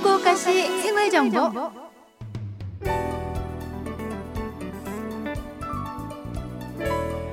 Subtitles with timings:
[0.00, 1.38] 후쿠오카시 생활 정보.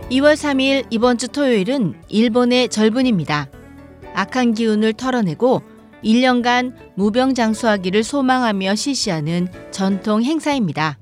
[0.10, 3.48] (2월 3일) 이번 주 토요일은 일본의 절분입니다.
[4.14, 5.62] 악한 기운을 털어내고
[6.04, 10.98] 1년간 무병장수하기를 소망하며 실시하는 전통 행사입니다.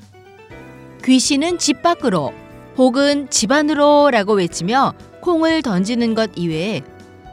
[1.04, 2.32] 귀신은 집 밖으로
[2.78, 6.84] 혹은 집 안으로라고 외치며 콩을 던지는 것 이외에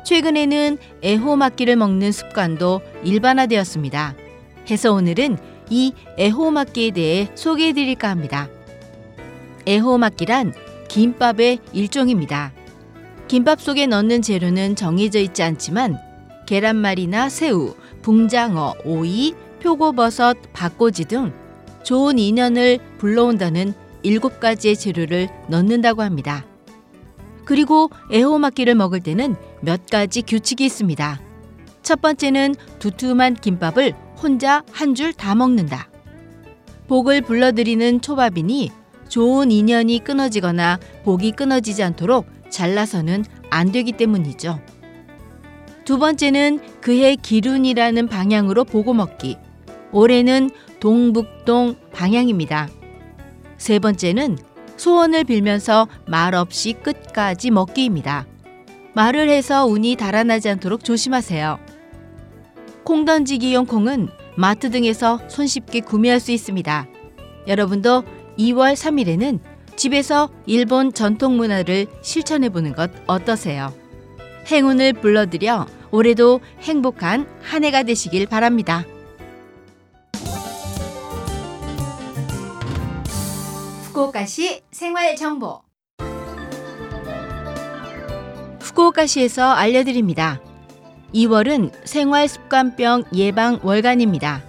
[0.05, 4.22] 최근에는 애호맞기를 먹는 습관도 일반화되었습니다.
[4.71, 5.39] 해서 오늘은
[5.71, 8.49] 이 애호맞기에 대해 소개해 드릴까 합니다.
[9.67, 10.55] 애호맞기란
[10.89, 12.53] 김밥의 일종입니다.
[13.29, 15.99] 김밥 속에 넣는 재료는 정해져 있지 않지만
[16.47, 21.33] 계란말이나 새우, 붕장어, 오이, 표고버섯, 박꼬지 등
[21.83, 26.45] 좋은 인연을 불러온다는 일곱 가지의 재료를 넣는다고 합니다.
[27.45, 31.32] 그리고 애호맞기를 먹을 때는 몇 가지 규칙이 있습니다.
[31.93, 35.91] 첫 번째는 두툼한 김밥을 혼자 한 줄 다 먹는다.
[36.89, 38.71] 복을 불러들이는 초밥이니
[39.11, 44.59] 좋은 인연이 끊어지거나 복이 끊어지지 않도록 잘라서는 안 되기 때문이죠.
[45.85, 49.37] 두 번째는 그해 기룬이라는 방향으로 보고 먹기.
[49.93, 50.49] 올해는
[50.81, 52.71] 동북동 방향입니다.
[53.59, 54.39] 세 번째는
[54.79, 58.27] 소원을 빌면서 말 없이 끝까지 먹기입니다.
[58.95, 61.62] 말을 해서 운이 달아나지 않도록 조심하세요.
[62.85, 66.87] 콩 던지기용 콩은 마트 등에서 손쉽게 구매할 수 있습니다.
[67.47, 68.05] 여러분도
[68.39, 69.41] 2월 3일에는
[69.77, 73.73] 집에서 일본 전통 문화를 실천해 보는 것 어떠세요?
[74.47, 78.85] 행운을 불러들여 올해도 행복한 한 해가 되시길 바랍니다.
[83.85, 85.61] 후쿠오카시 생활 정보.
[88.61, 90.41] 후쿠오카시에서 알려드립니다.
[91.15, 94.43] 2월은 생활습관병 예방 월간입니다.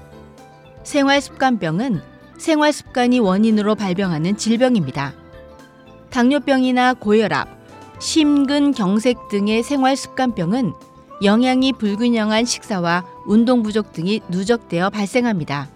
[0.84, 2.01] 생활습관병은
[2.38, 5.13] 생활습관이 원인으로 발병하는 질병입니다.
[6.09, 7.50] 당뇨병이나 고혈압,
[8.00, 10.73] 심근경색 등의 생활습관병은
[11.23, 15.69] 영양이 불균형한 식사와 운동 부족 등이 누적되어 발생합니다.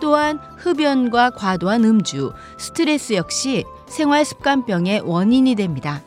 [0.00, 6.02] 또한 흡연과 과도한 음주, 스트레스 역시 생활습관병의 원인이 됩니다.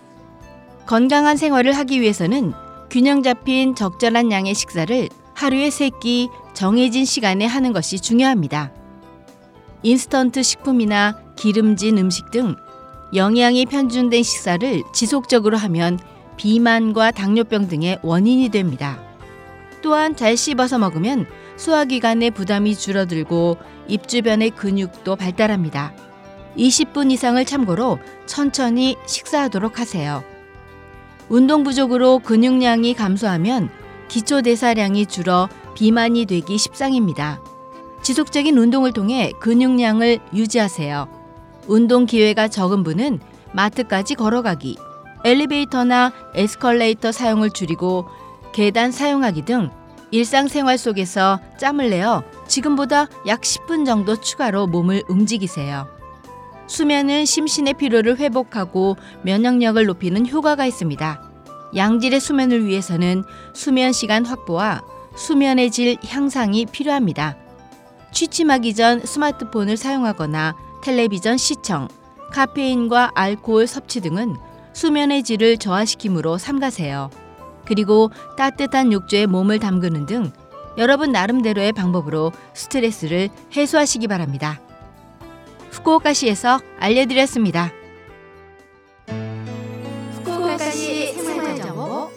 [0.85, 2.53] 건강한 생활을 하기 위해서는
[2.93, 8.71] 균형 잡힌 적절한 양의 식사를 하루에 세 끼 정해진 시간에 하는 것이 중요합니다.
[9.81, 12.55] 인스턴트 식품이나 기름진 음식 등
[13.15, 15.97] 영양이 편중된 식사를 지속적으로 하면
[16.37, 19.01] 비만과 당뇨병 등의 원인이 됩니다.
[19.81, 21.25] 또한 잘 씹어서 먹으면
[21.57, 25.95] 소화기관의 부담이 줄어들고 입 주변의 근육도 발달합니다.
[26.55, 30.23] 20분 이상을 참고로 천천히 식사하도록 하세요.
[31.29, 33.69] 운동 부족으로 근육량이 감소하면
[34.07, 37.41] 기초 대사량이 줄어 비만이 되기 십상입니다.
[38.01, 41.07] 지속적인 운동을 통해 근육량을 유지하세요.
[41.67, 43.19] 운동 기회가 적은 분은
[43.53, 44.77] 마트까지 걸어가기,
[45.23, 48.07] 엘리베이터나 에스컬레이터 사용을 줄이고
[48.51, 49.71] 계단 사용하기 등
[50.11, 55.87] 일상생활 속에서 짬을 내어 지금보다 약 10분 정도 추가로 몸을 움직이세요.
[56.73, 61.21] 수면은 심신의 피로를 회복하고 면역력을 높이는 효과가 있습니다.
[61.75, 63.23] 양질의 수면을 위해서는
[63.53, 64.81] 수면 시간 확보와
[65.15, 67.37] 수면의 질 향상이 필요합니다.
[68.11, 71.89] 취침하기 전 스마트폰을 사용하거나 텔레비전 시청,
[72.31, 74.35] 카페인과 알코올 섭취 등은
[74.73, 77.11] 수면의 질을 저하시키므로 삼가세요.
[77.65, 80.31] 그리고 따뜻한 욕조에 몸을 담그는 등
[80.79, 84.62] 여러분 나름대로의 방법으로 스트레스를 해소하시기 바랍니다.
[85.73, 87.71] 후쿠오카시에서 알려드렸습니다.
[90.13, 92.09] 후쿠오카시 생활정보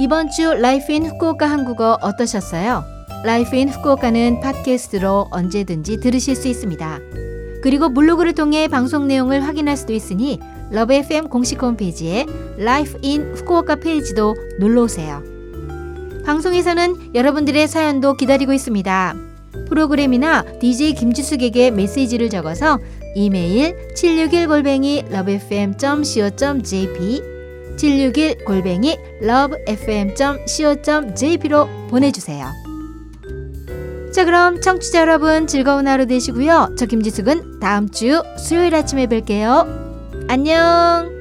[0.00, 2.84] 이번 주 Life in Fukuoka 한국어 어떠셨어요?
[3.24, 6.98] Life in Fukuoka는 팟캐스트로 언제든지 들으실 수 있습니다.
[7.62, 10.40] 그리고 블로그를 통해 방송 내용을 확인할 수도 있으니
[10.72, 12.26] Love FM 공식 홈페이지에
[12.58, 15.22] Life in Fukuoka 페이지도 놀러 오세요.
[16.24, 19.14] 방송에서는 여러분들의 사연도 기다리고 있습니다.
[19.68, 22.78] 프로그램이나 DJ 김지숙에게 메시지를 적어서
[23.14, 27.22] 이메일 761골뱅이 lovefm.co.jp
[27.76, 32.46] 761골뱅이 lovefm.co.jp로 보내주세요.
[34.12, 36.76] 자 그럼 청취자 여러분 즐거운 하루 되시고요.
[36.78, 39.81] 저 김지숙은 다음 주 수요일 아침에 뵐게요.
[40.32, 41.11] 안녕!